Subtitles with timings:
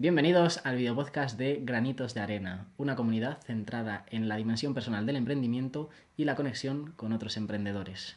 [0.00, 5.16] Bienvenidos al videopodcast de Granitos de Arena, una comunidad centrada en la dimensión personal del
[5.16, 8.14] emprendimiento y la conexión con otros emprendedores.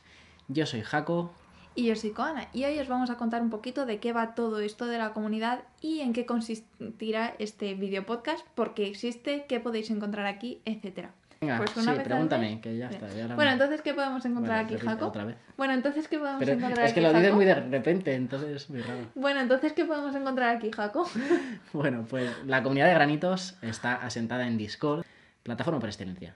[0.48, 1.34] Yo soy Jaco.
[1.74, 4.36] Y yo soy Koana, y hoy os vamos a contar un poquito de qué va
[4.36, 9.60] todo esto de la comunidad y en qué consistirá este videopodcast, por qué existe, qué
[9.60, 11.16] podéis encontrar aquí, etcétera.
[11.42, 13.08] Venga, Pues sí, una vez al pregúntame, que ya está.
[13.10, 13.52] ya Bueno, no.
[13.54, 15.08] entonces, ¿qué podemos encontrar Bueno, aquí, Jaco?
[15.08, 15.38] Otra vez.
[15.58, 18.50] Bueno, entonces, ¿qué podemos Pero encontrar es que aquí, lo dices muy de repente, entonces
[18.64, 19.08] es muy raro.
[19.16, 21.10] Bueno, entonces, ¿qué podemos encontrar aquí, Jaco?
[21.74, 25.04] Bueno, pues la comunidad de granitos está asentada en Discord,
[25.42, 26.36] plataforma por excelencia.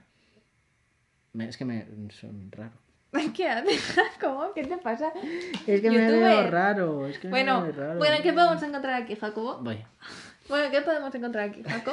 [1.34, 2.72] Me- es que me son raro.
[3.36, 4.50] ¿Qué haces, Jaco?
[4.56, 5.12] ¿Qué te pasa?
[5.68, 6.20] Es que me ¿Youtuber?
[6.20, 7.98] veo raro, es que me Bueno, veo raro.
[8.00, 9.58] bueno, ¿qué podemos encontrar aquí, Jacobo?
[9.62, 9.78] Voy.
[10.48, 11.92] Bueno, ¿qué podemos encontrar aquí, Jaco?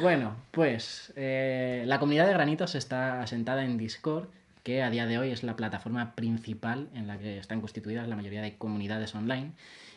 [0.00, 4.28] Bueno, pues eh, la comunidad de granitos está asentada en Discord,
[4.62, 8.16] que a día de hoy es la plataforma principal en la que están constituidas la
[8.16, 9.52] mayoría de comunidades online.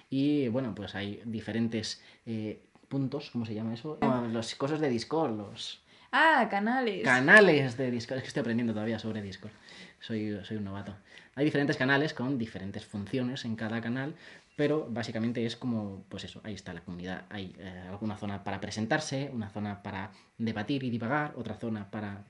[0.09, 3.97] Y bueno, pues hay diferentes eh, puntos, ¿cómo se llama eso?
[4.01, 5.81] No, los cosas de Discord, los
[6.13, 7.03] Ah, canales.
[7.03, 8.17] canales de Discord.
[8.17, 9.53] Es que estoy aprendiendo todavía sobre Discord.
[10.01, 10.93] Soy, soy un novato.
[11.35, 14.13] Hay diferentes canales con diferentes funciones en cada canal,
[14.55, 17.25] pero básicamente es como, pues eso, ahí está la comunidad.
[17.29, 22.25] Hay eh, alguna zona para presentarse, una zona para debatir y divagar, otra zona para...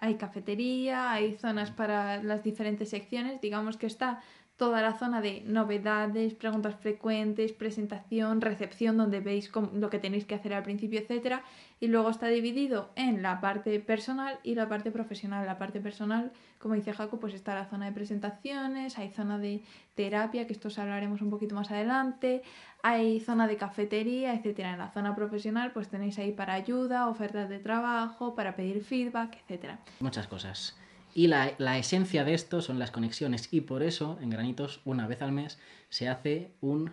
[0.00, 3.40] Hay cafetería, hay zonas para las diferentes secciones.
[3.40, 4.22] Digamos que está
[4.56, 10.26] toda la zona de novedades, preguntas frecuentes, presentación, recepción, donde veis cómo- lo que tenéis
[10.26, 11.42] que hacer al principio, etcétera.
[11.80, 15.44] Y luego está dividido en la parte personal y la parte profesional.
[15.44, 16.30] La parte personal,
[16.60, 19.62] como dice Jaco, pues está la zona de presentaciones, hay zona de
[19.96, 22.42] terapia, que esto os hablaremos un poquito más adelante,
[22.82, 24.72] hay zona de cafetería, etcétera.
[24.74, 29.36] En la zona profesional, pues tenéis ahí para ayuda, ofertas de trabajo, para pedir feedback,
[29.42, 29.78] etcétera.
[29.98, 30.76] muchas cosas.
[31.14, 35.06] Y la, la esencia de esto son las conexiones y por eso en Granitos una
[35.06, 36.92] vez al mes se hace un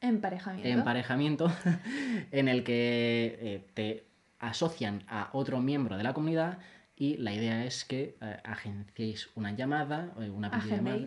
[0.00, 0.68] Emparejamiento.
[0.68, 1.52] emparejamiento
[2.32, 4.04] en el que eh, te
[4.40, 6.58] asocian a otro miembro de la comunidad
[6.96, 10.50] y la idea es que eh, agenciéis una llamada, eh, una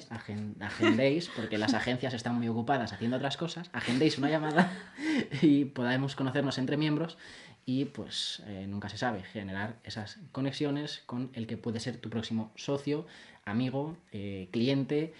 [0.10, 4.72] agen- agendéis, porque las agencias están muy ocupadas haciendo otras cosas, agendéis una llamada
[5.42, 7.18] y podamos conocernos entre miembros
[7.66, 12.10] y pues eh, nunca se sabe, generar esas conexiones con el que puede ser tu
[12.10, 13.06] próximo socio,
[13.44, 15.14] amigo, eh, cliente,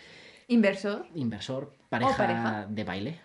[0.48, 2.68] Inversor inversor, pareja, pareja.
[2.70, 3.20] de baile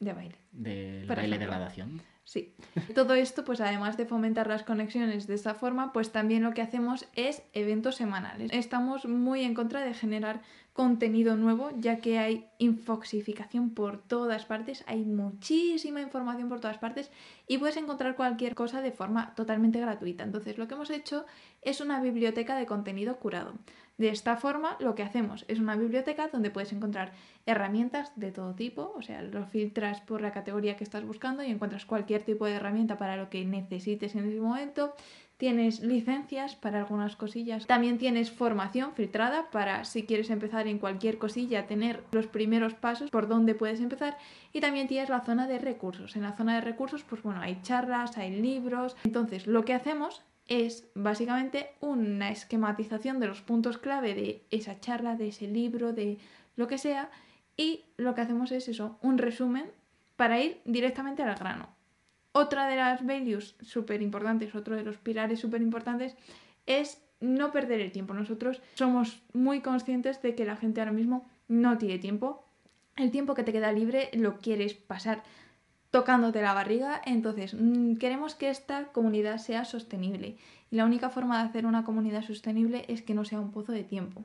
[0.00, 0.41] de baile.
[0.52, 2.02] Del Por baile de graduación.
[2.24, 2.54] Sí.
[2.94, 6.62] Todo esto, pues además de fomentar las conexiones de esta forma, pues también lo que
[6.62, 8.50] hacemos es eventos semanales.
[8.52, 10.40] Estamos muy en contra de generar
[10.72, 17.10] contenido nuevo, ya que hay infoxificación por todas partes, hay muchísima información por todas partes
[17.46, 20.24] y puedes encontrar cualquier cosa de forma totalmente gratuita.
[20.24, 21.26] Entonces, lo que hemos hecho
[21.60, 23.54] es una biblioteca de contenido curado.
[23.98, 27.12] De esta forma, lo que hacemos es una biblioteca donde puedes encontrar
[27.44, 31.50] herramientas de todo tipo, o sea, lo filtras por la categoría que estás buscando y
[31.50, 34.94] encuentras cualquier tipo de herramienta para lo que necesites en ese momento.
[35.36, 37.66] Tienes licencias para algunas cosillas.
[37.66, 43.10] También tienes formación filtrada para si quieres empezar en cualquier cosilla, tener los primeros pasos
[43.10, 44.16] por dónde puedes empezar.
[44.52, 46.14] Y también tienes la zona de recursos.
[46.14, 48.96] En la zona de recursos, pues bueno, hay charlas, hay libros.
[49.02, 55.16] Entonces, lo que hacemos es básicamente una esquematización de los puntos clave de esa charla,
[55.16, 56.18] de ese libro, de
[56.54, 57.10] lo que sea.
[57.56, 59.66] Y lo que hacemos es eso, un resumen
[60.22, 61.68] para ir directamente al grano.
[62.30, 66.14] Otra de las values súper importantes, otro de los pilares súper importantes
[66.64, 68.14] es no perder el tiempo.
[68.14, 72.44] Nosotros somos muy conscientes de que la gente ahora mismo no tiene tiempo.
[72.94, 75.24] El tiempo que te queda libre lo quieres pasar
[75.90, 80.36] tocándote la barriga, entonces mm, queremos que esta comunidad sea sostenible
[80.70, 83.72] y la única forma de hacer una comunidad sostenible es que no sea un pozo
[83.72, 84.22] de tiempo.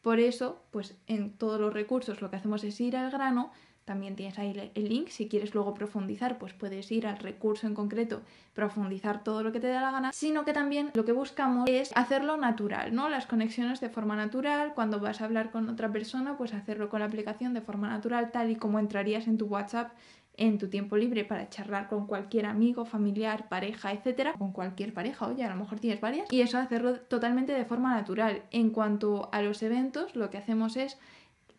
[0.00, 3.52] Por eso, pues en todos los recursos lo que hacemos es ir al grano,
[3.84, 7.74] también tienes ahí el link, si quieres luego profundizar, pues puedes ir al recurso en
[7.74, 8.22] concreto,
[8.54, 11.92] profundizar todo lo que te da la gana, sino que también lo que buscamos es
[11.94, 13.08] hacerlo natural, ¿no?
[13.08, 17.00] Las conexiones de forma natural, cuando vas a hablar con otra persona, pues hacerlo con
[17.00, 19.92] la aplicación de forma natural, tal y como entrarías en tu WhatsApp
[20.36, 25.26] en tu tiempo libre para charlar con cualquier amigo, familiar, pareja, etcétera, con cualquier pareja,
[25.26, 28.42] oye, a lo mejor tienes varias, y eso hacerlo totalmente de forma natural.
[28.50, 30.98] En cuanto a los eventos, lo que hacemos es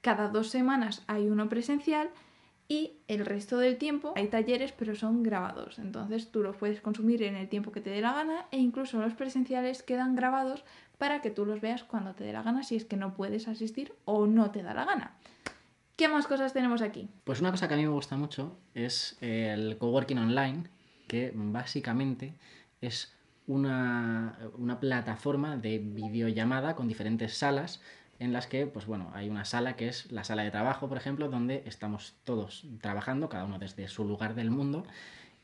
[0.06, 2.12] cada dos semanas hay uno presencial
[2.68, 5.80] y el resto del tiempo hay talleres, pero son grabados.
[5.80, 9.00] Entonces tú los puedes consumir en el tiempo que te dé la gana e incluso
[9.00, 10.64] los presenciales quedan grabados
[11.00, 13.48] para que tú los veas cuando te dé la gana si es que no puedes
[13.48, 15.16] asistir o no te da la gana.
[15.96, 17.10] ¿Qué más cosas tenemos aquí?
[17.24, 20.66] Pues una cosa que a mí me gusta mucho es el coworking online,
[21.08, 22.36] que básicamente
[22.80, 23.12] es
[23.48, 27.82] una, una plataforma de videollamada con diferentes salas
[28.20, 30.98] en las que, pues bueno, hay una sala que es la sala de trabajo, por
[30.98, 34.86] ejemplo, donde estamos todos trabajando, cada uno desde su lugar del mundo,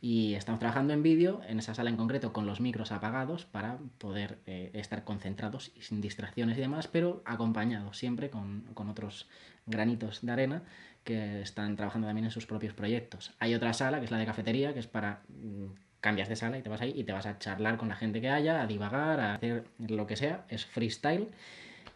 [0.03, 3.77] y estamos trabajando en vídeo, en esa sala en concreto, con los micros apagados para
[3.99, 9.27] poder eh, estar concentrados y sin distracciones y demás, pero acompañados siempre con, con otros
[9.67, 10.63] granitos de arena
[11.03, 13.33] que están trabajando también en sus propios proyectos.
[13.39, 15.67] Hay otra sala, que es la de cafetería, que es para mm,
[15.99, 18.21] cambias de sala y te vas ahí y te vas a charlar con la gente
[18.21, 21.29] que haya, a divagar, a hacer lo que sea, es freestyle.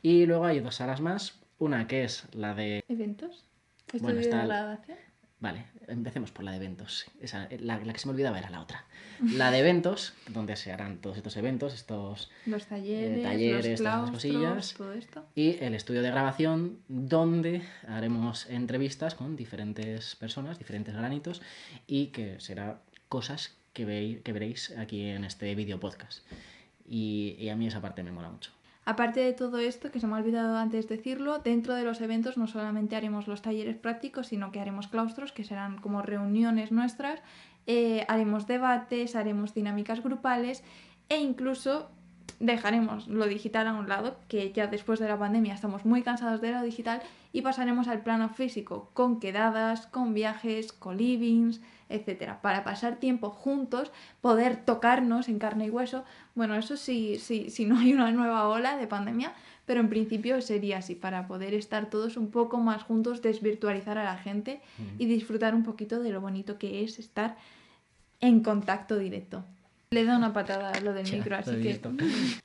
[0.06, 2.84] Y luego hay dos salas más, una que es la de...
[2.88, 3.44] ¿Eventos?
[3.92, 5.00] Bueno, ¿Estudio está grabación?
[5.40, 7.06] Vale, empecemos por la de eventos.
[7.22, 8.86] Esa, la, la que se me olvidaba era la otra.
[9.34, 13.66] La de eventos, donde se harán todos estos eventos, estos Los talleres, talleres, los todas
[13.66, 14.74] esas claustros, cosillas.
[14.76, 15.26] todo esto.
[15.34, 21.42] y el estudio de grabación donde haremos entrevistas con diferentes personas, diferentes granitos
[21.88, 22.80] y que será
[23.10, 26.24] cosas que, veis, que veréis aquí en este vídeo podcast.
[26.88, 28.55] Y, y a mí esa parte me mola mucho.
[28.86, 32.38] Aparte de todo esto, que se me ha olvidado antes decirlo, dentro de los eventos
[32.38, 37.20] no solamente haremos los talleres prácticos, sino que haremos claustros, que serán como reuniones nuestras,
[37.66, 40.64] eh, haremos debates, haremos dinámicas grupales
[41.10, 41.90] e incluso
[42.40, 46.42] dejaremos lo digital a un lado, que ya después de la pandemia estamos muy cansados
[46.42, 47.02] de lo digital,
[47.32, 53.30] y pasaremos al plano físico, con quedadas, con viajes, con livings, etcétera, para pasar tiempo
[53.30, 53.92] juntos,
[54.22, 56.04] poder tocarnos en carne y hueso.
[56.34, 59.34] Bueno, eso sí, sí, si no hay una nueva ola de pandemia,
[59.66, 64.04] pero en principio sería así, para poder estar todos un poco más juntos, desvirtualizar a
[64.04, 64.62] la gente
[64.98, 67.36] y disfrutar un poquito de lo bonito que es estar
[68.20, 69.44] en contacto directo.
[69.96, 71.90] Le da una patada a lo del Ya, micro, así que visto.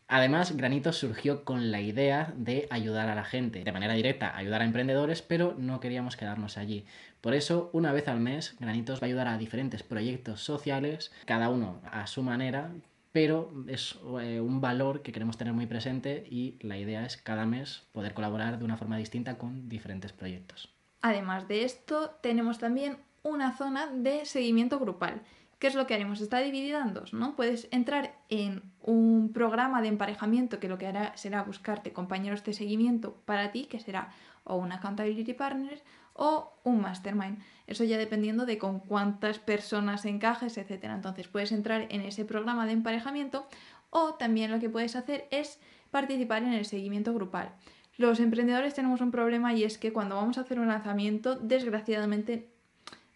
[0.06, 4.62] Además, Granitos surgió con la idea de ayudar a la gente, de manera directa, ayudar
[4.62, 6.84] a emprendedores, pero no queríamos quedarnos allí.
[7.20, 11.48] Por eso, una vez al mes, Granitos va a ayudar a diferentes proyectos sociales, cada
[11.48, 12.70] uno a su manera,
[13.10, 17.46] pero es eh, un valor que queremos tener muy presente y la idea es cada
[17.46, 20.72] mes poder colaborar de una forma distinta con diferentes proyectos.
[21.02, 25.22] Además de esto, tenemos también una zona de seguimiento grupal.
[25.60, 26.22] ¿Qué es lo que haremos?
[26.22, 27.36] Está dividida en dos, ¿no?
[27.36, 32.54] Puedes entrar en un programa de emparejamiento que lo que hará será buscarte compañeros de
[32.54, 34.08] seguimiento para ti, que será
[34.44, 35.82] o un accountability partner
[36.14, 37.40] o un mastermind.
[37.66, 40.84] Eso ya dependiendo de con cuántas personas encajes, etc.
[40.84, 43.46] Entonces puedes entrar en ese programa de emparejamiento
[43.90, 45.60] o también lo que puedes hacer es
[45.90, 47.52] participar en el seguimiento grupal.
[47.98, 52.48] Los emprendedores tenemos un problema y es que cuando vamos a hacer un lanzamiento, desgraciadamente,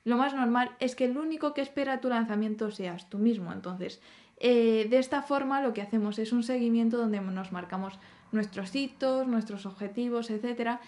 [0.04, 3.52] lo más normal es que el único que espera tu lanzamiento seas tú mismo.
[3.52, 4.00] Entonces,
[4.38, 7.98] eh, de esta forma lo que hacemos es un seguimiento donde nos marcamos
[8.30, 10.78] nuestros hitos, nuestros objetivos, etc.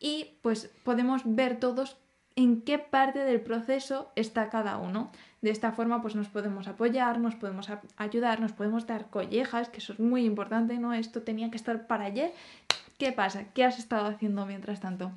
[0.00, 1.96] Y pues podemos ver todos
[2.36, 5.12] en qué parte del proceso está cada uno.
[5.40, 9.78] De esta forma pues nos podemos apoyar, nos podemos ayudar, nos podemos dar collejas, que
[9.78, 10.92] eso es muy importante, ¿no?
[10.94, 12.32] Esto tenía que estar para ayer.
[12.98, 13.44] ¿Qué pasa?
[13.52, 15.12] ¿Qué has estado haciendo mientras tanto?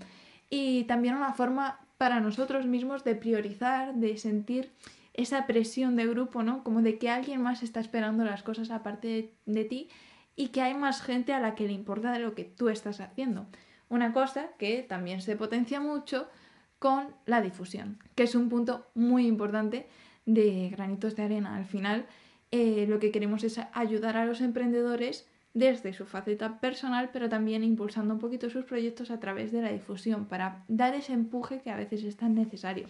[0.50, 4.72] Y también una forma para nosotros mismos de priorizar, de sentir
[5.14, 6.64] esa presión de grupo, ¿no?
[6.64, 9.90] Como de que alguien más está esperando las cosas aparte de, ti
[10.36, 13.02] y que hay más gente a la que le importa de lo que tú estás
[13.02, 13.48] haciendo.
[13.90, 16.30] Una cosa que también se potencia mucho
[16.78, 19.88] con la difusión, que es un punto muy importante
[20.28, 21.56] de granitos de arena.
[21.56, 22.06] Al final,
[22.52, 27.64] eh, lo que queremos es ayudar a los emprendedores desde su faceta personal, pero también
[27.64, 31.72] impulsando un poquito sus proyectos a través de la difusión, para dar ese empuje que
[31.72, 32.88] a veces es tan necesario.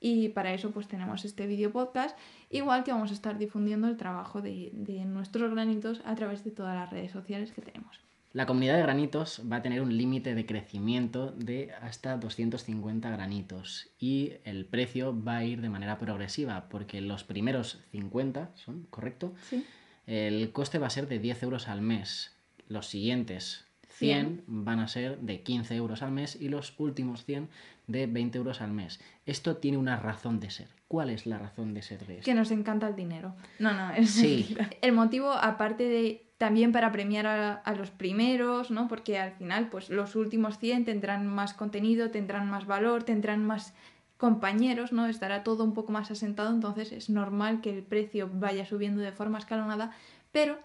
[0.00, 2.16] Y para eso pues tenemos este video podcast,
[2.48, 6.50] igual que vamos a estar difundiendo el trabajo de, de nuestros granitos a través de
[6.50, 8.00] todas las redes sociales que tenemos.
[8.32, 13.90] La comunidad de granitos va a tener un límite de crecimiento de hasta 250 granitos
[13.98, 19.34] y el precio va a ir de manera progresiva porque los primeros 50 son, ¿correcto?
[19.42, 19.66] Sí.
[20.08, 22.34] El coste va a ser de 10 euros al mes.
[22.66, 27.50] Los siguientes 100 van a ser de 15 euros al mes y los últimos 100
[27.88, 29.00] de 20 euros al mes.
[29.26, 30.68] Esto tiene una razón de ser.
[30.88, 32.24] ¿Cuál es la razón de ser de esto?
[32.24, 33.34] Que nos encanta el dinero.
[33.58, 34.56] No, no, es Sí.
[34.80, 38.88] El motivo, aparte de también para premiar a, a los primeros, ¿no?
[38.88, 43.74] Porque al final, pues los últimos 100 tendrán más contenido, tendrán más valor, tendrán más
[44.18, 45.06] compañeros, ¿no?
[45.06, 49.12] Estará todo un poco más asentado, entonces es normal que el precio vaya subiendo de
[49.12, 49.92] forma escalonada,
[50.32, 50.58] pero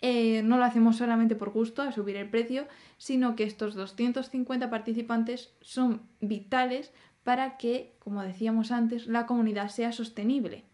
[0.00, 4.70] eh, no lo hacemos solamente por gusto a subir el precio, sino que estos 250
[4.70, 6.92] participantes son vitales
[7.22, 10.64] para que, como decíamos antes, la comunidad sea sostenible.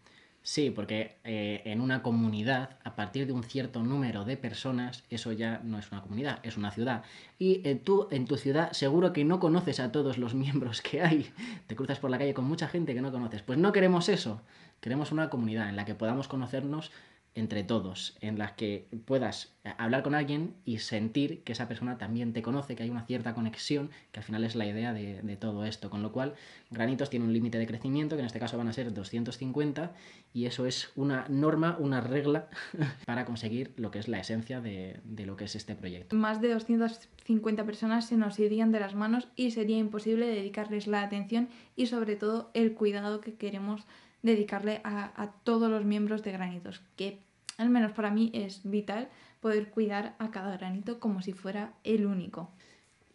[0.43, 5.31] Sí, porque eh, en una comunidad, a partir de un cierto número de personas, eso
[5.31, 7.03] ya no es una comunidad, es una ciudad.
[7.37, 11.01] Y eh, tú en tu ciudad seguro que no conoces a todos los miembros que
[11.03, 11.29] hay.
[11.67, 13.43] Te cruzas por la calle con mucha gente que no conoces.
[13.43, 14.41] Pues no queremos eso.
[14.79, 16.91] Queremos una comunidad en la que podamos conocernos
[17.33, 22.33] entre todos, en las que puedas hablar con alguien y sentir que esa persona también
[22.33, 25.63] te conoce, que hay una cierta conexión, que al final es la idea de, todo
[25.63, 25.89] esto.
[25.89, 26.35] Con lo cual,
[26.71, 29.93] Granitos tiene un límite de crecimiento, que en este caso van a ser 250,
[30.33, 32.49] y eso es una norma, una regla
[33.05, 36.15] para conseguir lo que es la esencia de, de lo que es este proyecto.
[36.15, 41.01] Más de 250 personas se nos irían de las manos y sería imposible dedicarles la
[41.01, 41.47] atención
[41.77, 43.85] y sobre todo el cuidado que queremos
[44.21, 47.19] dedicarle a, a, todos los miembros de Granitos, que
[47.57, 49.09] al menos para mí es vital
[49.39, 52.51] poder cuidar a cada granito como si fuera el único.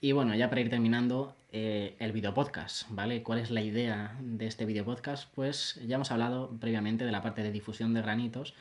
[0.00, 3.22] Y bueno, ya para ir terminando, eh, el videopodcast, ¿vale?
[3.22, 5.32] ¿Cuál es la idea de este videopodcast?
[5.34, 8.52] Pues ya hemos hablado previamente de la parte de difusión de granitos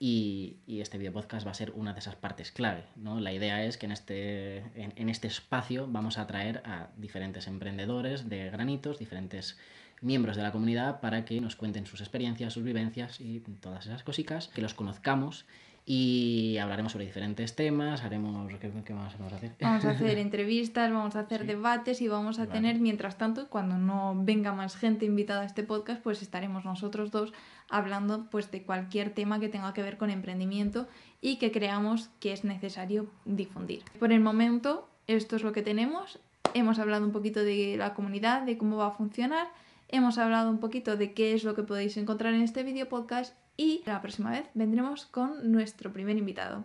[0.00, 3.20] y, y este videopodcast va a ser una de esas partes clave, ¿no?
[3.20, 7.46] La idea es que en este, en, en este espacio vamos a traer a diferentes
[7.46, 9.56] emprendedores de granitos, diferentes
[10.04, 14.02] miembros de la comunidad para que nos cuenten sus experiencias, sus vivencias y todas esas
[14.02, 15.46] cositas, que los conozcamos
[15.86, 18.50] y hablaremos sobre diferentes temas, haremos...
[18.58, 19.52] ¿Qué, qué más vamos a hacer?
[19.60, 21.46] Vamos a hacer entrevistas, vamos a hacer sí.
[21.46, 22.52] debates y vamos a vale.
[22.52, 27.10] tener, mientras tanto, cuando no venga más gente invitada a este podcast, pues estaremos nosotros
[27.10, 27.34] dos
[27.68, 30.88] hablando pues de cualquier tema que tenga que ver con emprendimiento
[31.20, 33.82] y que creamos que es necesario difundir.
[33.98, 36.18] Por el momento, esto es lo que tenemos.
[36.54, 39.48] Hemos hablado un poquito de la comunidad, de cómo va a funcionar
[39.94, 43.34] hemos hablado un poquito de qué es lo que podéis encontrar en este video podcast
[43.56, 46.64] y la próxima vez vendremos con nuestro primer invitado.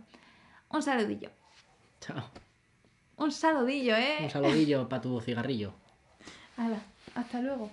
[0.69, 1.29] Un saludillo.
[2.01, 2.24] Chao.
[3.17, 4.17] Un saludillo, ¿eh?
[4.21, 5.74] Un saludillo para tu cigarrillo.
[6.57, 6.79] Hala,
[7.15, 7.69] hasta luego.